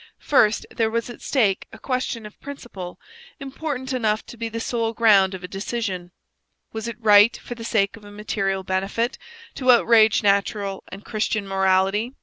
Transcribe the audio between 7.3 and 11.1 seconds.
for the sake of a material benefit, to outrage natural and